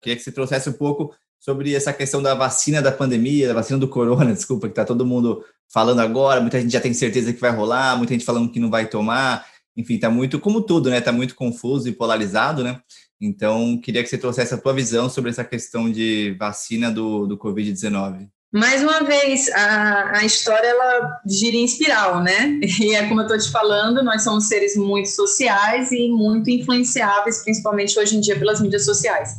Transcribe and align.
Queria 0.00 0.16
que 0.16 0.22
você 0.22 0.32
trouxesse 0.32 0.68
um 0.68 0.74
pouco 0.74 1.14
sobre 1.38 1.74
essa 1.74 1.92
questão 1.92 2.22
da 2.22 2.34
vacina 2.34 2.82
da 2.82 2.92
pandemia, 2.92 3.48
da 3.48 3.54
vacina 3.54 3.78
do 3.78 3.88
corona, 3.88 4.32
desculpa, 4.34 4.66
que 4.68 4.72
está 4.72 4.84
todo 4.84 5.06
mundo 5.06 5.44
falando 5.72 6.00
agora, 6.00 6.40
muita 6.40 6.60
gente 6.60 6.72
já 6.72 6.80
tem 6.80 6.92
certeza 6.92 7.32
que 7.32 7.40
vai 7.40 7.50
rolar, 7.50 7.96
muita 7.96 8.12
gente 8.12 8.24
falando 8.24 8.50
que 8.50 8.60
não 8.60 8.70
vai 8.70 8.86
tomar, 8.86 9.46
enfim, 9.76 9.94
está 9.94 10.10
muito, 10.10 10.38
como 10.38 10.60
tudo, 10.60 10.90
né? 10.90 10.98
Está 10.98 11.12
muito 11.12 11.34
confuso 11.34 11.88
e 11.88 11.92
polarizado, 11.92 12.62
né? 12.62 12.80
Então, 13.20 13.78
queria 13.78 14.02
que 14.02 14.08
você 14.08 14.18
trouxesse 14.18 14.54
a 14.54 14.58
tua 14.58 14.72
visão 14.72 15.08
sobre 15.08 15.30
essa 15.30 15.44
questão 15.44 15.90
de 15.90 16.34
vacina 16.38 16.90
do, 16.90 17.26
do 17.26 17.38
Covid-19. 17.38 18.28
Mais 18.52 18.82
uma 18.82 19.04
vez, 19.04 19.48
a, 19.50 20.18
a 20.18 20.24
história 20.24 20.66
ela 20.66 21.20
gira 21.24 21.56
em 21.56 21.64
espiral, 21.64 22.20
né? 22.20 22.58
E 22.80 22.94
é 22.94 23.06
como 23.06 23.20
eu 23.20 23.26
estou 23.26 23.38
te 23.38 23.50
falando, 23.50 24.02
nós 24.02 24.22
somos 24.22 24.48
seres 24.48 24.74
muito 24.76 25.08
sociais 25.08 25.92
e 25.92 26.08
muito 26.08 26.50
influenciáveis, 26.50 27.44
principalmente 27.44 27.96
hoje 27.98 28.16
em 28.16 28.20
dia 28.20 28.36
pelas 28.36 28.60
mídias 28.60 28.84
sociais. 28.84 29.34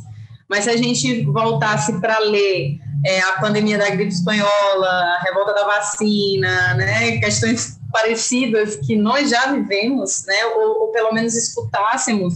Mas 0.52 0.64
se 0.64 0.70
a 0.70 0.76
gente 0.76 1.24
voltasse 1.24 1.98
para 1.98 2.18
ler 2.18 2.78
é, 3.06 3.20
a 3.20 3.40
pandemia 3.40 3.78
da 3.78 3.88
gripe 3.88 4.12
espanhola, 4.12 4.86
a 4.86 5.22
revolta 5.24 5.54
da 5.54 5.64
vacina, 5.64 6.74
né, 6.74 7.16
questões 7.20 7.78
parecidas 7.90 8.76
que 8.76 8.94
nós 8.94 9.30
já 9.30 9.50
vivemos, 9.50 10.26
né, 10.26 10.44
ou, 10.54 10.82
ou 10.82 10.92
pelo 10.92 11.10
menos 11.14 11.34
escutássemos, 11.34 12.34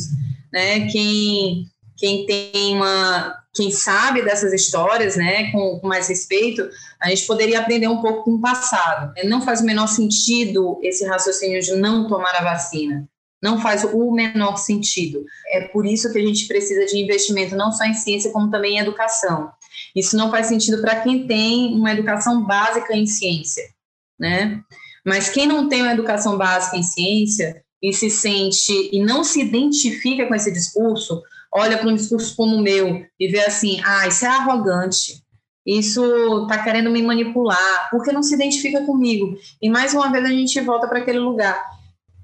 né, 0.50 0.86
quem, 0.86 1.66
quem 1.94 2.24
tem 2.24 2.74
uma, 2.74 3.36
quem 3.54 3.70
sabe 3.70 4.22
dessas 4.22 4.54
histórias, 4.54 5.14
né, 5.14 5.52
com, 5.52 5.78
com, 5.78 5.86
mais 5.86 6.08
respeito, 6.08 6.66
a 6.98 7.10
gente 7.10 7.26
poderia 7.26 7.60
aprender 7.60 7.88
um 7.88 8.00
pouco 8.00 8.24
com 8.24 8.36
o 8.36 8.40
passado. 8.40 9.12
Não 9.24 9.42
faz 9.42 9.60
o 9.60 9.66
menor 9.66 9.88
sentido 9.88 10.78
esse 10.82 11.04
raciocínio 11.04 11.60
de 11.60 11.76
não 11.76 12.08
tomar 12.08 12.34
a 12.34 12.44
vacina. 12.44 13.06
Não 13.42 13.60
faz 13.60 13.84
o 13.84 14.12
menor 14.12 14.56
sentido. 14.56 15.24
É 15.50 15.68
por 15.68 15.86
isso 15.86 16.10
que 16.12 16.18
a 16.18 16.22
gente 16.22 16.46
precisa 16.46 16.86
de 16.86 16.98
investimento 16.98 17.54
não 17.54 17.70
só 17.70 17.84
em 17.84 17.94
ciência, 17.94 18.32
como 18.32 18.50
também 18.50 18.76
em 18.76 18.80
educação. 18.80 19.50
Isso 19.94 20.16
não 20.16 20.30
faz 20.30 20.46
sentido 20.46 20.80
para 20.80 21.00
quem 21.00 21.26
tem 21.26 21.74
uma 21.74 21.92
educação 21.92 22.44
básica 22.44 22.96
em 22.96 23.06
ciência, 23.06 23.64
né? 24.18 24.60
Mas 25.04 25.28
quem 25.28 25.46
não 25.46 25.68
tem 25.68 25.82
uma 25.82 25.92
educação 25.92 26.36
básica 26.36 26.76
em 26.76 26.82
ciência 26.82 27.62
e 27.82 27.92
se 27.92 28.10
sente 28.10 28.72
e 28.92 29.00
não 29.04 29.22
se 29.22 29.40
identifica 29.40 30.26
com 30.26 30.34
esse 30.34 30.50
discurso, 30.52 31.22
olha 31.52 31.78
para 31.78 31.88
um 31.88 31.94
discurso 31.94 32.34
como 32.34 32.56
o 32.56 32.62
meu 32.62 33.04
e 33.18 33.28
vê 33.28 33.40
assim, 33.40 33.80
ah, 33.84 34.08
isso 34.08 34.24
é 34.24 34.28
arrogante, 34.28 35.22
isso 35.64 36.42
está 36.42 36.62
querendo 36.62 36.90
me 36.90 37.02
manipular, 37.02 37.88
porque 37.90 38.12
não 38.12 38.22
se 38.22 38.34
identifica 38.34 38.84
comigo. 38.84 39.36
E 39.60 39.68
mais 39.68 39.94
uma 39.94 40.10
vez 40.10 40.24
a 40.24 40.28
gente 40.28 40.60
volta 40.60 40.86
para 40.86 41.00
aquele 41.00 41.18
lugar. 41.18 41.60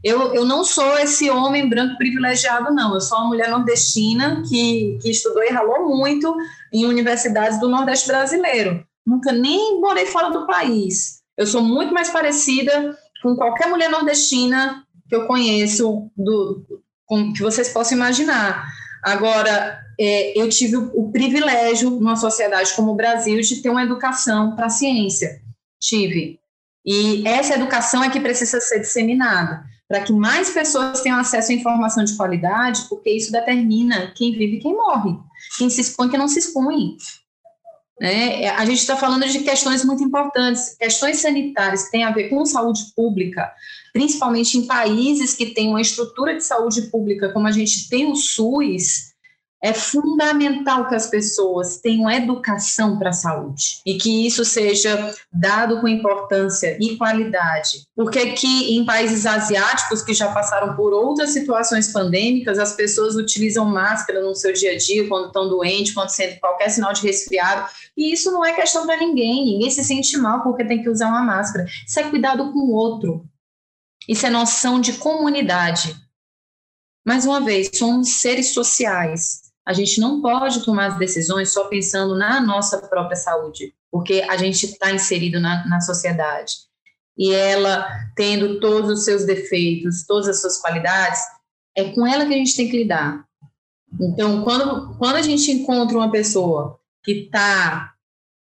Eu, 0.02 0.34
eu 0.34 0.44
não 0.44 0.64
sou 0.64 0.98
esse 0.98 1.30
homem 1.30 1.68
branco 1.68 1.96
privilegiado, 1.96 2.74
não. 2.74 2.94
Eu 2.94 3.00
sou 3.00 3.18
uma 3.18 3.28
mulher 3.28 3.48
nordestina 3.50 4.42
que, 4.48 4.98
que 5.00 5.10
estudou 5.10 5.44
e 5.44 5.50
ralou 5.50 5.96
muito 5.96 6.34
em 6.72 6.86
universidades 6.86 7.60
do 7.60 7.68
Nordeste 7.68 8.08
brasileiro. 8.08 8.84
Nunca 9.06 9.30
nem 9.30 9.80
morei 9.80 10.06
fora 10.06 10.30
do 10.30 10.46
país. 10.46 11.20
Eu 11.36 11.46
sou 11.46 11.62
muito 11.62 11.94
mais 11.94 12.10
parecida 12.10 12.98
com 13.22 13.36
qualquer 13.36 13.68
mulher 13.68 13.88
nordestina 13.88 14.84
que 15.08 15.14
eu 15.14 15.26
conheço, 15.26 16.10
do, 16.16 16.64
com, 17.06 17.32
que 17.32 17.40
vocês 17.40 17.68
possam 17.68 17.96
imaginar. 17.96 18.66
Agora, 19.04 19.80
é, 20.00 20.36
eu 20.38 20.48
tive 20.48 20.76
o, 20.76 20.90
o, 20.94 21.12
privilégio, 21.12 21.90
numa 21.90 22.16
sociedade 22.16 22.74
como 22.74 22.92
o 22.92 22.96
Brasil, 22.96 23.40
de 23.40 23.62
ter 23.62 23.70
uma 23.70 23.82
educação 23.84 24.56
para 24.56 24.66
a 24.66 24.70
ciência. 24.70 25.40
Tive. 25.80 26.40
E 26.84 27.26
essa 27.26 27.54
educação 27.54 28.02
é 28.02 28.10
que 28.10 28.18
precisa 28.18 28.60
ser 28.60 28.80
disseminada 28.80 29.71
para 29.92 30.00
que 30.00 30.12
mais 30.14 30.48
pessoas 30.48 31.02
tenham 31.02 31.18
acesso 31.18 31.52
à 31.52 31.54
informação 31.54 32.02
de 32.02 32.16
qualidade, 32.16 32.86
porque 32.88 33.10
isso 33.10 33.30
determina 33.30 34.10
quem 34.16 34.32
vive 34.32 34.56
e 34.56 34.58
quem 34.58 34.74
morre, 34.74 35.14
quem 35.58 35.68
se 35.68 35.82
expõe 35.82 36.06
e 36.06 36.10
quem 36.10 36.18
não 36.18 36.28
se 36.28 36.38
expõe. 36.38 36.96
Né? 38.00 38.48
A 38.48 38.64
gente 38.64 38.78
está 38.78 38.96
falando 38.96 39.28
de 39.28 39.40
questões 39.40 39.84
muito 39.84 40.02
importantes, 40.02 40.74
questões 40.78 41.18
sanitárias 41.18 41.84
que 41.84 41.90
têm 41.90 42.04
a 42.04 42.10
ver 42.10 42.30
com 42.30 42.42
saúde 42.46 42.86
pública, 42.96 43.52
principalmente 43.92 44.56
em 44.56 44.66
países 44.66 45.34
que 45.34 45.50
têm 45.50 45.68
uma 45.68 45.82
estrutura 45.82 46.34
de 46.34 46.42
saúde 46.42 46.88
pública, 46.90 47.30
como 47.30 47.46
a 47.46 47.52
gente 47.52 47.90
tem 47.90 48.10
o 48.10 48.16
SUS, 48.16 49.11
é 49.62 49.72
fundamental 49.72 50.88
que 50.88 50.94
as 50.96 51.06
pessoas 51.06 51.76
tenham 51.76 52.10
educação 52.10 52.98
para 52.98 53.10
a 53.10 53.12
saúde 53.12 53.80
e 53.86 53.96
que 53.96 54.26
isso 54.26 54.44
seja 54.44 55.14
dado 55.32 55.80
com 55.80 55.86
importância 55.86 56.76
e 56.80 56.96
qualidade. 56.96 57.86
Porque 57.94 58.32
que 58.32 58.76
em 58.76 58.84
países 58.84 59.24
asiáticos 59.24 60.02
que 60.02 60.12
já 60.12 60.32
passaram 60.32 60.74
por 60.74 60.92
outras 60.92 61.30
situações 61.30 61.92
pandêmicas, 61.92 62.58
as 62.58 62.74
pessoas 62.74 63.14
utilizam 63.14 63.64
máscara 63.64 64.20
no 64.20 64.34
seu 64.34 64.52
dia 64.52 64.72
a 64.72 64.76
dia 64.76 65.06
quando 65.06 65.26
estão 65.28 65.48
doentes, 65.48 65.94
quando 65.94 66.08
sentem 66.08 66.40
qualquer 66.40 66.68
sinal 66.68 66.92
de 66.92 67.02
resfriado, 67.02 67.70
e 67.96 68.12
isso 68.12 68.32
não 68.32 68.44
é 68.44 68.52
questão 68.52 68.84
para 68.84 68.96
ninguém, 68.96 69.44
ninguém 69.44 69.70
se 69.70 69.84
sente 69.84 70.16
mal 70.16 70.42
porque 70.42 70.64
tem 70.64 70.82
que 70.82 70.90
usar 70.90 71.06
uma 71.06 71.22
máscara. 71.22 71.66
Isso 71.86 72.00
é 72.00 72.10
cuidado 72.10 72.52
com 72.52 72.58
o 72.58 72.72
outro. 72.72 73.24
Isso 74.08 74.26
é 74.26 74.30
noção 74.30 74.80
de 74.80 74.94
comunidade. 74.94 75.94
Mais 77.06 77.24
uma 77.24 77.40
vez, 77.40 77.70
somos 77.74 78.08
seres 78.14 78.52
sociais 78.52 79.41
a 79.64 79.72
gente 79.72 80.00
não 80.00 80.20
pode 80.20 80.64
tomar 80.64 80.86
as 80.86 80.98
decisões 80.98 81.52
só 81.52 81.64
pensando 81.68 82.16
na 82.16 82.40
nossa 82.40 82.78
própria 82.78 83.16
saúde, 83.16 83.74
porque 83.90 84.24
a 84.28 84.36
gente 84.36 84.66
está 84.66 84.90
inserido 84.90 85.40
na, 85.40 85.66
na 85.66 85.80
sociedade. 85.80 86.54
E 87.16 87.32
ela, 87.32 87.86
tendo 88.16 88.58
todos 88.58 88.90
os 88.90 89.04
seus 89.04 89.24
defeitos, 89.24 90.04
todas 90.06 90.28
as 90.28 90.40
suas 90.40 90.60
qualidades, 90.60 91.20
é 91.76 91.84
com 91.90 92.06
ela 92.06 92.26
que 92.26 92.34
a 92.34 92.36
gente 92.36 92.56
tem 92.56 92.68
que 92.68 92.78
lidar. 92.78 93.24
Então, 94.00 94.42
quando, 94.42 94.96
quando 94.96 95.16
a 95.16 95.22
gente 95.22 95.50
encontra 95.50 95.96
uma 95.96 96.10
pessoa 96.10 96.78
que 97.04 97.12
está 97.12 97.92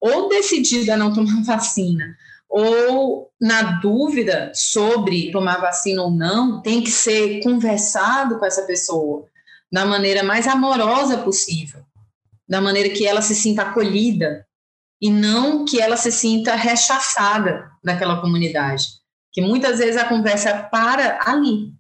ou 0.01 0.29
decidida 0.29 0.95
a 0.95 0.97
não 0.97 1.13
tomar 1.13 1.43
vacina, 1.45 2.17
ou 2.49 3.31
na 3.41 3.81
dúvida 3.81 4.53
sobre 4.55 5.31
tomar 5.31 5.61
vacina 5.61 6.03
ou 6.03 6.11
não, 6.11 6.61
tem 6.61 6.83
que 6.83 6.91
ser 6.91 7.43
conversado 7.43 8.39
com 8.39 8.45
essa 8.45 8.63
pessoa 8.63 9.27
da 9.73 9.87
maneira 9.87 10.23
mais 10.23 10.47
amorosa 10.47 11.19
possível, 11.19 11.83
da 12.47 12.61
maneira 12.61 12.91
que 12.91 13.07
ela 13.07 13.23
se 13.23 13.35
sinta 13.35 13.63
acolhida 13.63 14.47
e 15.01 15.11
não 15.11 15.65
que 15.65 15.81
ela 15.81 15.97
se 15.97 16.13
sinta 16.13 16.55
rechaçada 16.55 17.71
daquela 17.83 18.21
comunidade. 18.21 18.85
Que 19.33 19.41
muitas 19.41 19.79
vezes 19.79 19.97
a 19.97 20.05
conversa 20.05 20.63
para 20.71 21.19
ali, 21.25 21.73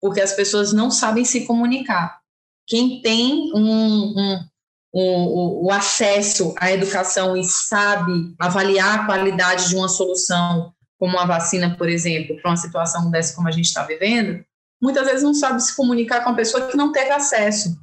porque 0.00 0.20
as 0.20 0.32
pessoas 0.32 0.72
não 0.72 0.90
sabem 0.90 1.24
se 1.24 1.46
comunicar. 1.46 2.20
Quem 2.66 3.00
tem 3.00 3.52
um, 3.54 4.12
um, 4.18 4.44
um, 4.92 5.66
o 5.66 5.70
acesso 5.70 6.52
à 6.58 6.72
educação 6.72 7.36
e 7.36 7.44
sabe 7.44 8.34
avaliar 8.40 9.00
a 9.00 9.06
qualidade 9.06 9.68
de 9.68 9.76
uma 9.76 9.88
solução, 9.88 10.74
como 10.98 11.16
a 11.16 11.24
vacina, 11.24 11.76
por 11.76 11.88
exemplo, 11.88 12.36
para 12.42 12.50
uma 12.50 12.56
situação 12.56 13.08
dessa 13.08 13.36
como 13.36 13.46
a 13.46 13.52
gente 13.52 13.66
está 13.66 13.84
vivendo, 13.84 14.44
muitas 14.80 15.06
vezes 15.06 15.22
não 15.22 15.34
sabe 15.34 15.62
se 15.62 15.74
comunicar 15.76 16.22
com 16.22 16.30
a 16.30 16.34
pessoa 16.34 16.68
que 16.68 16.76
não 16.76 16.92
teve 16.92 17.10
acesso. 17.10 17.76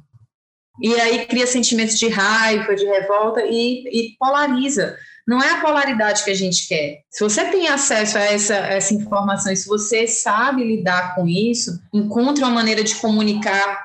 E 0.80 0.92
aí 1.00 1.26
cria 1.26 1.46
sentimentos 1.46 1.98
de 1.98 2.08
raiva, 2.08 2.74
de 2.74 2.84
revolta 2.84 3.42
e, 3.44 3.84
e 3.88 4.16
polariza. 4.18 4.96
Não 5.26 5.42
é 5.42 5.52
a 5.52 5.60
polaridade 5.60 6.24
que 6.24 6.30
a 6.30 6.34
gente 6.34 6.68
quer. 6.68 7.02
Se 7.10 7.22
você 7.22 7.44
tem 7.46 7.68
acesso 7.68 8.18
a 8.18 8.22
essa, 8.22 8.54
essa 8.54 8.92
informação 8.92 9.52
e 9.52 9.56
se 9.56 9.66
você 9.66 10.06
sabe 10.06 10.64
lidar 10.64 11.14
com 11.14 11.26
isso, 11.26 11.80
encontre 11.92 12.42
uma 12.42 12.52
maneira 12.52 12.84
de 12.84 12.94
comunicar 12.96 13.82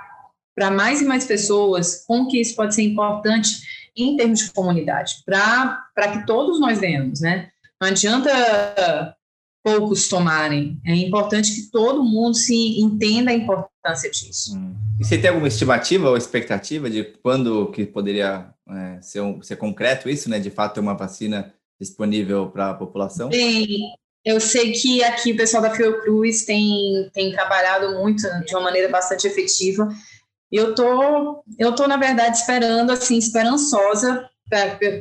para 0.55 0.69
mais 0.69 1.01
e 1.01 1.05
mais 1.05 1.23
pessoas 1.25 2.03
como 2.05 2.27
que 2.27 2.41
isso 2.41 2.55
pode 2.55 2.75
ser 2.75 2.81
importante 2.81 3.49
em 3.95 4.17
termos 4.17 4.39
de 4.39 4.51
comunidade, 4.51 5.23
para 5.25 6.11
que 6.11 6.25
todos 6.25 6.59
nós 6.59 6.79
venhamos, 6.79 7.21
né? 7.21 7.49
Não 7.81 7.87
adianta 7.87 9.15
poucos 9.77 10.07
tomarem. 10.07 10.79
É 10.85 10.95
importante 10.95 11.53
que 11.53 11.71
todo 11.71 12.03
mundo 12.03 12.35
se 12.35 12.79
entenda 12.79 13.31
a 13.31 13.33
importância 13.33 14.09
disso. 14.09 14.57
Hum. 14.57 14.75
E 14.99 15.05
você 15.05 15.17
tem 15.17 15.29
alguma 15.29 15.47
estimativa 15.47 16.09
ou 16.09 16.17
expectativa 16.17 16.89
de 16.89 17.03
quando 17.23 17.71
que 17.71 17.85
poderia 17.85 18.49
é, 18.69 19.01
ser, 19.01 19.21
um, 19.21 19.41
ser 19.41 19.55
concreto 19.55 20.09
isso, 20.09 20.29
né? 20.29 20.39
De 20.39 20.49
fato, 20.49 20.75
ter 20.75 20.79
uma 20.79 20.95
vacina 20.95 21.53
disponível 21.79 22.49
para 22.49 22.71
a 22.71 22.73
população? 22.73 23.29
Bem, 23.29 23.67
eu 24.25 24.39
sei 24.39 24.73
que 24.73 25.03
aqui 25.03 25.31
o 25.31 25.37
pessoal 25.37 25.63
da 25.63 25.73
Fiocruz 25.73 26.43
tem, 26.43 27.09
tem 27.13 27.31
trabalhado 27.31 27.97
muito 27.99 28.21
de 28.45 28.53
uma 28.53 28.63
maneira 28.63 28.89
bastante 28.89 29.25
efetiva. 29.25 29.87
E 30.51 30.57
eu 30.57 30.75
tô, 30.75 31.43
eu 31.57 31.73
tô 31.73 31.87
na 31.87 31.95
verdade 31.95 32.37
esperando, 32.37 32.91
assim, 32.91 33.17
esperançosa 33.17 34.29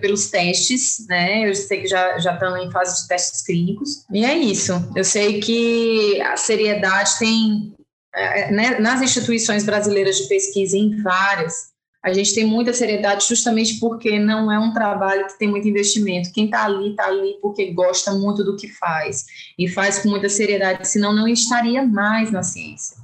pelos 0.00 0.30
testes, 0.30 1.06
né? 1.08 1.48
Eu 1.48 1.54
sei 1.54 1.82
que 1.82 1.88
já, 1.88 2.18
já 2.18 2.34
estão 2.34 2.56
em 2.56 2.70
fase 2.70 3.02
de 3.02 3.08
testes 3.08 3.42
clínicos. 3.42 4.04
E 4.12 4.24
é 4.24 4.36
isso. 4.36 4.72
Eu 4.94 5.04
sei 5.04 5.40
que 5.40 6.20
a 6.20 6.36
seriedade 6.36 7.18
tem. 7.18 7.74
É, 8.14 8.40
é, 8.40 8.50
né, 8.50 8.78
nas 8.78 9.00
instituições 9.00 9.64
brasileiras 9.64 10.16
de 10.16 10.28
pesquisa, 10.28 10.76
em 10.76 11.00
várias, 11.02 11.68
a 12.02 12.12
gente 12.12 12.34
tem 12.34 12.44
muita 12.44 12.72
seriedade 12.72 13.26
justamente 13.28 13.78
porque 13.78 14.18
não 14.18 14.50
é 14.50 14.58
um 14.58 14.72
trabalho 14.72 15.26
que 15.26 15.38
tem 15.38 15.48
muito 15.48 15.68
investimento. 15.68 16.32
Quem 16.32 16.46
está 16.46 16.64
ali, 16.64 16.90
está 16.90 17.06
ali 17.06 17.38
porque 17.40 17.72
gosta 17.72 18.12
muito 18.12 18.44
do 18.44 18.56
que 18.56 18.68
faz 18.68 19.24
e 19.58 19.68
faz 19.68 19.98
com 19.98 20.08
muita 20.08 20.28
seriedade, 20.28 20.88
senão 20.88 21.12
não 21.12 21.28
estaria 21.28 21.84
mais 21.86 22.30
na 22.30 22.42
ciência. 22.42 22.96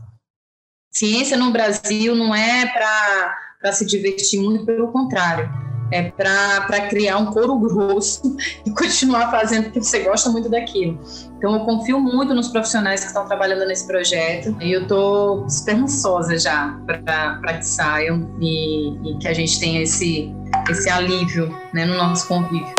Ciência 0.92 1.36
no 1.36 1.50
Brasil 1.50 2.14
não 2.14 2.34
é 2.34 2.66
para 2.66 3.44
para 3.64 3.72
se 3.72 3.86
divertir, 3.86 4.38
muito 4.40 4.66
pelo 4.66 4.92
contrário. 4.92 5.63
É 5.94 6.10
para 6.10 6.88
criar 6.88 7.18
um 7.18 7.26
couro 7.26 7.56
grosso 7.56 8.36
e 8.66 8.70
continuar 8.72 9.30
fazendo 9.30 9.64
porque 9.64 9.80
você 9.80 10.00
gosta 10.00 10.28
muito 10.28 10.48
daquilo. 10.48 10.98
Então, 11.38 11.54
eu 11.54 11.60
confio 11.60 12.00
muito 12.00 12.34
nos 12.34 12.48
profissionais 12.48 13.02
que 13.02 13.06
estão 13.06 13.24
trabalhando 13.26 13.64
nesse 13.64 13.86
projeto 13.86 14.56
e 14.60 14.72
eu 14.72 14.82
estou 14.82 15.46
esperançosa 15.46 16.36
já 16.36 16.76
para 16.84 17.58
que 17.58 17.64
saiam 17.64 18.28
e, 18.40 18.88
e, 19.08 19.18
que 19.18 19.28
a 19.28 19.32
gente 19.32 19.60
tenha 19.60 19.82
esse, 19.82 20.34
esse 20.68 20.90
alívio 20.90 21.56
né, 21.72 21.84
no 21.84 21.96
nosso 21.96 22.26
convívio. 22.26 22.74